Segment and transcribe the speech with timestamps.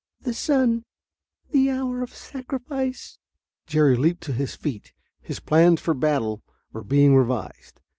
[0.21, 0.83] "The sun...
[1.51, 3.19] the hour of sacrifice."
[3.67, 4.93] Jerry leaped to his feet.
[5.21, 6.41] His plans for battle
[6.73, 7.79] were being revised.